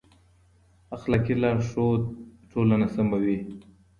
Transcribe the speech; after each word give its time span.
اخلاقي 0.95 1.35
لارښود 1.41 2.01
ټولنه 2.51 2.87
سموي. 2.95 3.37